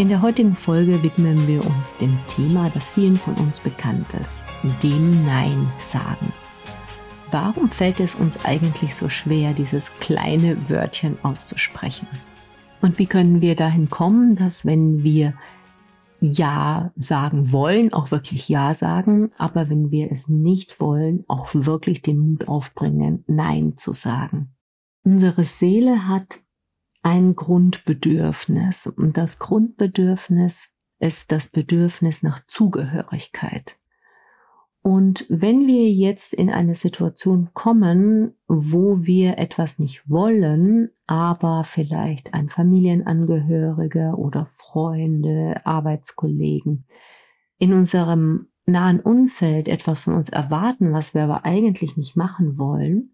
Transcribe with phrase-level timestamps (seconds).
[0.00, 4.44] In der heutigen Folge widmen wir uns dem Thema, das vielen von uns bekannt ist,
[4.82, 6.32] dem Nein sagen.
[7.30, 12.08] Warum fällt es uns eigentlich so schwer, dieses kleine Wörtchen auszusprechen?
[12.80, 15.34] Und wie können wir dahin kommen, dass wenn wir
[16.18, 22.00] Ja sagen wollen, auch wirklich Ja sagen, aber wenn wir es nicht wollen, auch wirklich
[22.00, 24.54] den Mut aufbringen, Nein zu sagen?
[25.04, 26.38] Unsere Seele hat
[27.02, 28.86] ein Grundbedürfnis.
[28.86, 33.76] Und das Grundbedürfnis ist das Bedürfnis nach Zugehörigkeit.
[34.82, 42.32] Und wenn wir jetzt in eine Situation kommen, wo wir etwas nicht wollen, aber vielleicht
[42.32, 46.86] ein Familienangehöriger oder Freunde, Arbeitskollegen
[47.58, 53.12] in unserem nahen Umfeld etwas von uns erwarten, was wir aber eigentlich nicht machen wollen,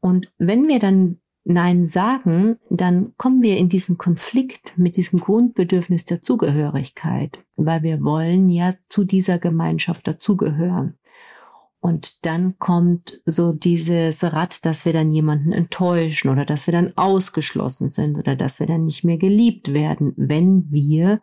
[0.00, 6.04] und wenn wir dann Nein sagen, dann kommen wir in diesen Konflikt mit diesem Grundbedürfnis
[6.04, 10.98] der Zugehörigkeit, weil wir wollen ja zu dieser Gemeinschaft dazugehören.
[11.80, 16.94] Und dann kommt so dieses Rad, dass wir dann jemanden enttäuschen oder dass wir dann
[16.98, 21.18] ausgeschlossen sind oder dass wir dann nicht mehr geliebt werden, wenn wir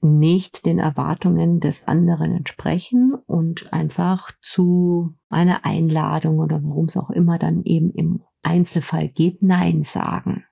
[0.00, 7.10] nicht den Erwartungen des anderen entsprechen und einfach zu einer Einladung oder warum es auch
[7.10, 10.44] immer dann eben im Einzelfall geht, Nein sagen.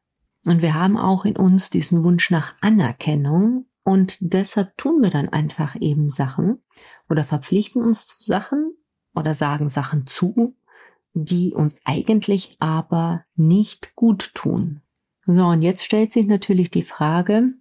[0.44, 5.28] Und wir haben auch in uns diesen Wunsch nach Anerkennung und deshalb tun wir dann
[5.28, 6.62] einfach eben Sachen
[7.09, 8.75] oder verpflichten uns zu Sachen
[9.15, 10.56] oder sagen Sachen zu,
[11.15, 14.82] die uns eigentlich aber nicht gut tun.
[15.26, 17.53] So, und jetzt stellt sich natürlich die Frage,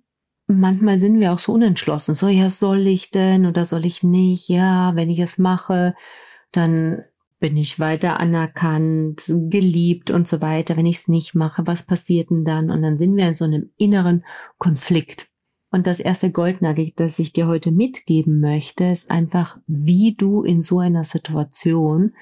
[0.48, 4.48] manchmal sind wir auch so unentschlossen, so, ja, soll ich denn oder soll ich nicht?
[4.48, 5.96] Ja, wenn ich es mache,
[6.52, 7.04] dann
[7.40, 10.76] bin ich weiter anerkannt, geliebt und so weiter.
[10.76, 12.72] Wenn ich es nicht mache, was passiert denn dann?
[12.72, 14.26] Und dann sind wir in so einem inneren
[14.58, 15.30] Konflikt.
[15.70, 20.62] Und das erste Goldnugget, das ich dir heute mitgeben möchte, ist einfach, wie du in
[20.62, 22.16] so einer Situation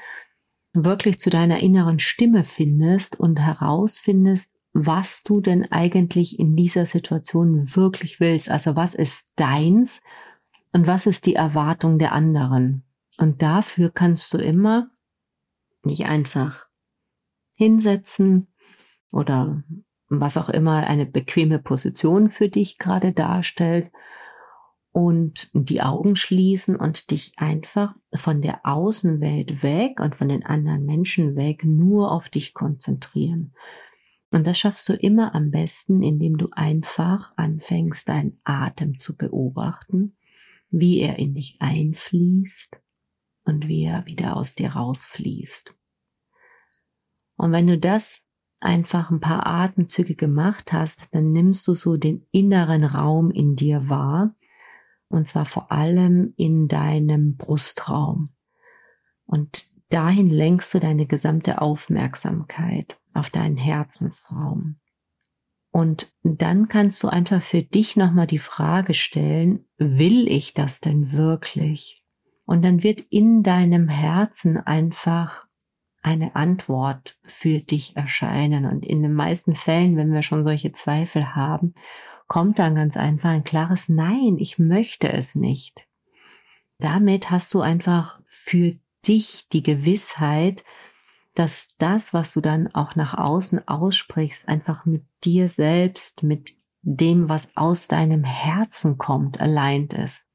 [0.74, 7.76] wirklich zu deiner inneren Stimme findest und herausfindest, was du denn eigentlich in dieser Situation
[7.76, 8.50] wirklich willst.
[8.50, 10.02] Also was ist deins
[10.74, 12.84] und was ist die Erwartung der anderen.
[13.18, 14.90] Und dafür kannst du immer
[15.86, 16.68] nicht einfach
[17.56, 18.48] hinsetzen
[19.12, 19.64] oder
[20.08, 23.92] was auch immer eine bequeme Position für dich gerade darstellt
[24.92, 30.86] und die Augen schließen und dich einfach von der Außenwelt weg und von den anderen
[30.86, 33.54] Menschen weg nur auf dich konzentrieren.
[34.32, 40.16] Und das schaffst du immer am besten, indem du einfach anfängst, deinen Atem zu beobachten,
[40.70, 42.80] wie er in dich einfließt
[43.46, 45.74] und wie er wieder aus dir rausfließt.
[47.38, 48.26] Und wenn du das
[48.60, 53.90] einfach ein paar Atemzüge gemacht hast, dann nimmst du so den inneren Raum in dir
[53.90, 54.36] wahr,
[55.08, 58.34] und zwar vor allem in deinem Brustraum.
[59.26, 64.80] Und dahin lenkst du deine gesamte Aufmerksamkeit auf deinen Herzensraum.
[65.72, 71.12] Und dann kannst du einfach für dich nochmal die Frage stellen, will ich das denn
[71.12, 72.05] wirklich?
[72.46, 75.48] Und dann wird in deinem Herzen einfach
[76.02, 78.66] eine Antwort für dich erscheinen.
[78.66, 81.74] Und in den meisten Fällen, wenn wir schon solche Zweifel haben,
[82.28, 85.88] kommt dann ganz einfach ein klares Nein, ich möchte es nicht.
[86.78, 88.76] Damit hast du einfach für
[89.08, 90.64] dich die Gewissheit,
[91.34, 97.30] dass das, was du dann auch nach außen aussprichst, einfach mit dir selbst, mit dem,
[97.30, 100.28] was aus deinem Herzen kommt, allein ist.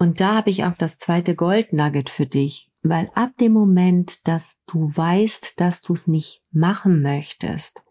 [0.00, 2.72] Und da habe ich auch das zweite Goldnugget für dich.
[2.82, 7.82] Weil ab dem Moment, dass du weißt, dass du es nicht machen möchtest,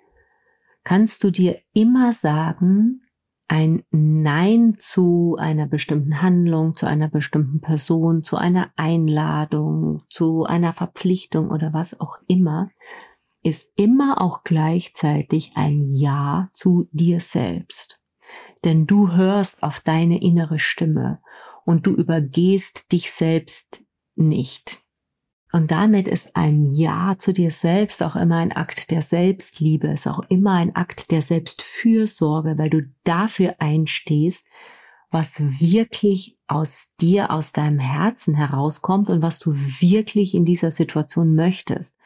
[0.83, 3.03] kannst du dir immer sagen,
[3.47, 10.73] ein Nein zu einer bestimmten Handlung, zu einer bestimmten Person, zu einer Einladung, zu einer
[10.73, 12.71] Verpflichtung oder was auch immer,
[13.44, 18.01] ist immer auch gleichzeitig ein Ja zu dir selbst.
[18.63, 21.19] Denn du hörst auf deine innere Stimme
[21.69, 23.83] und du übergehst dich selbst
[24.16, 24.80] nicht.
[25.51, 30.07] Und damit ist ein Ja zu dir selbst auch immer ein Akt der Selbstliebe, ist
[30.07, 34.48] auch immer ein Akt der Selbstfürsorge, weil du dafür einstehst,
[35.12, 41.36] was wirklich aus dir, aus deinem Herzen herauskommt und was du wirklich in dieser Situation
[41.36, 42.00] möchtest.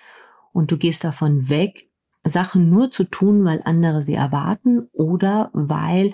[0.51, 1.89] Und du gehst davon weg,
[2.25, 6.13] Sachen nur zu tun, weil andere sie erwarten oder weil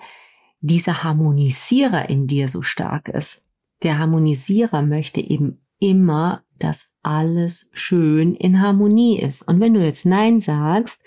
[0.61, 3.45] dieser Harmonisierer in dir so stark ist.
[3.83, 9.41] Der Harmonisierer möchte eben immer, dass alles schön in Harmonie ist.
[9.47, 11.01] Und wenn du jetzt Nein sagst,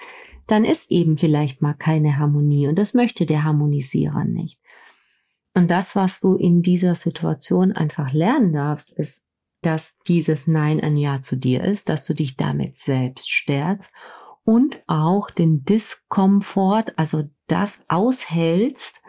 [0.46, 4.58] dann ist eben vielleicht mal keine Harmonie und das möchte der Harmonisierer nicht.
[5.54, 9.26] Und das, was du in dieser Situation einfach lernen darfst, ist,
[9.60, 13.92] dass dieses Nein ein Ja zu dir ist, dass du dich damit selbst stärkst
[14.44, 19.01] und auch den Diskomfort, also das aushältst,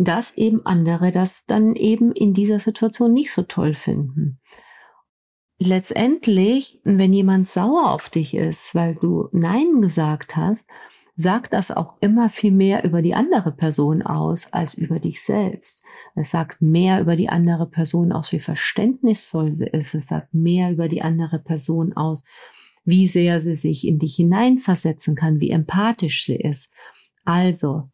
[0.00, 4.38] dass eben andere das dann eben in dieser Situation nicht so toll finden.
[5.58, 10.70] Letztendlich, wenn jemand sauer auf dich ist, weil du Nein gesagt hast,
[11.16, 15.82] sagt das auch immer viel mehr über die andere Person aus als über dich selbst.
[16.14, 19.96] Es sagt mehr über die andere Person aus, wie verständnisvoll sie ist.
[19.96, 22.22] Es sagt mehr über die andere Person aus,
[22.84, 26.72] wie sehr sie sich in dich hineinversetzen kann, wie empathisch sie ist.
[27.24, 27.90] Also,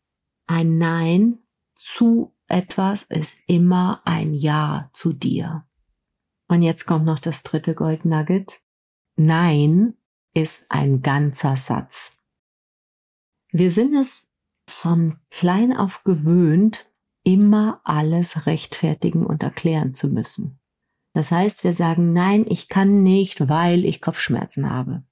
[0.47, 1.39] ein Nein
[1.77, 5.67] zu etwas ist immer ein Ja zu dir.
[6.49, 8.63] Und jetzt kommt noch das dritte Gold Nugget.
[9.17, 9.95] Nein
[10.35, 12.23] ist ein ganzer Satz.
[13.51, 14.29] Wir sind es
[14.69, 16.91] von klein auf gewöhnt,
[17.23, 20.61] immer alles rechtfertigen und erklären zu müssen.
[21.15, 25.05] Das heißt, wir sagen, nein, ich kann nicht, weil ich Kopfschmerzen habe.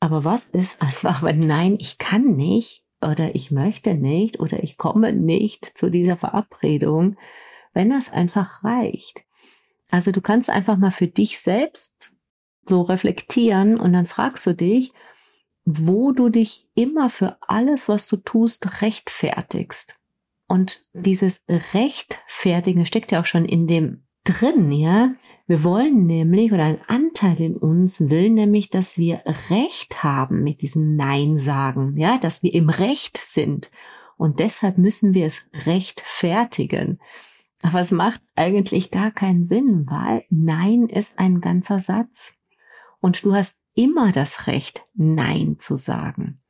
[0.00, 4.76] Aber was ist einfach, wenn nein, ich kann nicht oder ich möchte nicht oder ich
[4.76, 7.16] komme nicht zu dieser Verabredung,
[7.72, 9.24] wenn das einfach reicht?
[9.90, 12.14] Also du kannst einfach mal für dich selbst
[12.64, 14.92] so reflektieren und dann fragst du dich,
[15.64, 19.96] wo du dich immer für alles, was du tust, rechtfertigst.
[20.48, 25.14] Und dieses Rechtfertigen steckt ja auch schon in dem drin, ja.
[25.46, 30.62] Wir wollen nämlich, oder ein Anteil in uns will nämlich, dass wir Recht haben mit
[30.62, 33.70] diesem Nein sagen, ja, dass wir im Recht sind.
[34.16, 37.00] Und deshalb müssen wir es rechtfertigen.
[37.62, 42.34] Aber es macht eigentlich gar keinen Sinn, weil Nein ist ein ganzer Satz.
[43.00, 46.40] Und du hast immer das Recht, Nein zu sagen.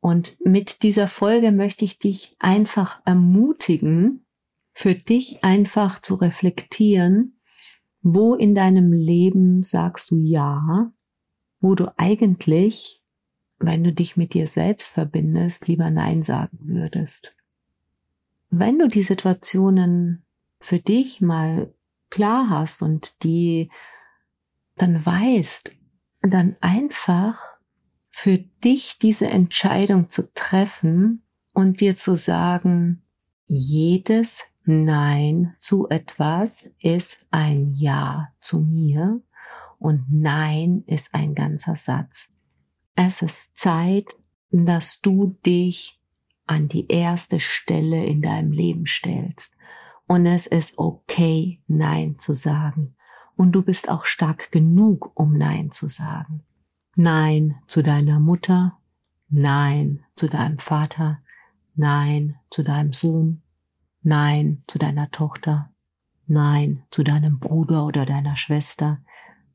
[0.00, 4.25] Und mit dieser Folge möchte ich dich einfach ermutigen,
[4.76, 7.40] für dich einfach zu reflektieren,
[8.02, 10.92] wo in deinem Leben sagst du Ja,
[11.60, 13.02] wo du eigentlich,
[13.58, 17.34] wenn du dich mit dir selbst verbindest, lieber Nein sagen würdest.
[18.50, 20.26] Wenn du die Situationen
[20.60, 21.72] für dich mal
[22.10, 23.70] klar hast und die
[24.74, 25.74] dann weißt,
[26.20, 27.40] dann einfach
[28.10, 31.22] für dich diese Entscheidung zu treffen
[31.54, 33.02] und dir zu sagen,
[33.46, 39.20] jedes Nein zu etwas ist ein Ja zu mir
[39.78, 42.32] und Nein ist ein ganzer Satz.
[42.96, 44.08] Es ist Zeit,
[44.50, 46.00] dass du dich
[46.46, 49.54] an die erste Stelle in deinem Leben stellst.
[50.08, 52.96] Und es ist okay, Nein zu sagen
[53.36, 56.42] und du bist auch stark genug, um Nein zu sagen.
[56.96, 58.78] Nein zu deiner Mutter,
[59.28, 61.18] Nein zu deinem Vater,
[61.74, 63.42] Nein zu deinem Sohn,
[64.06, 65.68] Nein zu deiner Tochter,
[66.28, 69.00] Nein zu deinem Bruder oder deiner Schwester,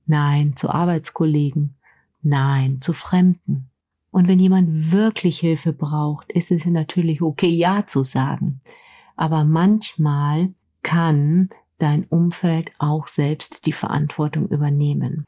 [0.06, 1.78] Nein zu Arbeitskollegen,
[2.22, 3.70] Nein zu Fremden.
[4.12, 8.60] Und wenn jemand wirklich Hilfe braucht, ist es natürlich okay, Ja zu sagen.
[9.16, 10.54] Aber manchmal
[10.84, 15.24] kann dein Umfeld auch selbst die Verantwortung übernehmen.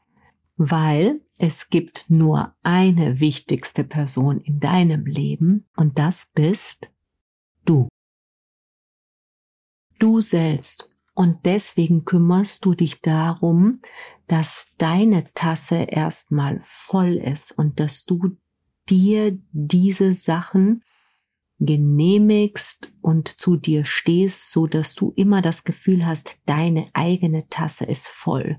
[0.58, 6.90] Weil es gibt nur eine wichtigste Person in deinem Leben und das bist
[7.64, 7.88] du.
[9.98, 10.90] Du selbst.
[11.14, 13.80] Und deswegen kümmerst du dich darum,
[14.26, 18.36] dass deine Tasse erstmal voll ist und dass du
[18.88, 20.82] dir diese Sachen
[21.60, 27.84] genehmigst und zu dir stehst, so dass du immer das Gefühl hast, deine eigene Tasse
[27.84, 28.58] ist voll.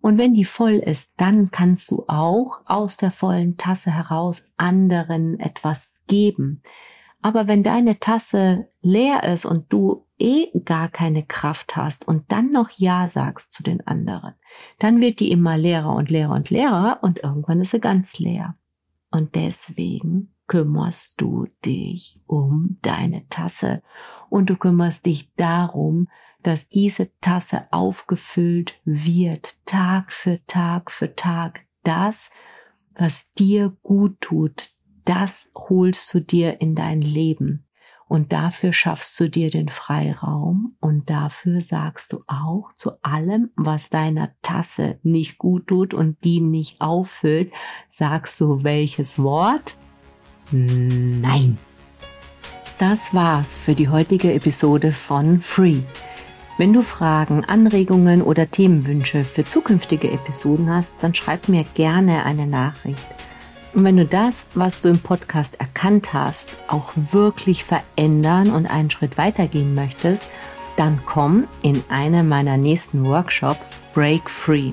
[0.00, 5.40] Und wenn die voll ist, dann kannst du auch aus der vollen Tasse heraus anderen
[5.40, 6.62] etwas geben.
[7.24, 12.50] Aber wenn deine Tasse leer ist und du eh gar keine Kraft hast und dann
[12.50, 14.34] noch Ja sagst zu den anderen,
[14.78, 18.58] dann wird die immer leerer und leerer und leerer und irgendwann ist sie ganz leer.
[19.10, 23.82] Und deswegen kümmerst du dich um deine Tasse
[24.28, 26.08] und du kümmerst dich darum,
[26.42, 31.62] dass diese Tasse aufgefüllt wird, Tag für Tag für Tag.
[31.84, 32.30] Das,
[32.94, 34.73] was dir gut tut,
[35.04, 37.64] das holst du dir in dein Leben.
[38.06, 43.88] Und dafür schaffst du dir den Freiraum und dafür sagst du auch zu allem, was
[43.88, 47.50] deiner Tasse nicht gut tut und die nicht auffüllt,
[47.88, 49.76] sagst du welches Wort?
[50.52, 51.58] Nein.
[52.78, 55.80] Das war's für die heutige Episode von Free.
[56.58, 62.46] Wenn du Fragen, Anregungen oder Themenwünsche für zukünftige Episoden hast, dann schreib mir gerne eine
[62.46, 63.06] Nachricht.
[63.74, 68.90] Und wenn du das, was du im Podcast erkannt hast, auch wirklich verändern und einen
[68.90, 70.24] Schritt weitergehen möchtest,
[70.76, 74.72] dann komm in eine meiner nächsten Workshops Break Free.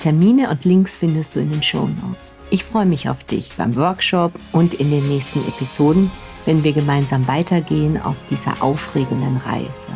[0.00, 2.34] Termine und Links findest du in den Show Notes.
[2.50, 6.10] Ich freue mich auf dich beim Workshop und in den nächsten Episoden,
[6.44, 9.88] wenn wir gemeinsam weitergehen auf dieser aufregenden Reise.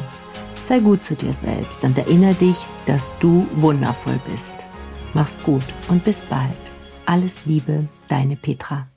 [0.65, 4.67] Sei gut zu dir selbst und erinnere dich, dass du wundervoll bist.
[5.15, 6.57] Mach's gut und bis bald.
[7.07, 8.89] Alles Liebe, deine Petra.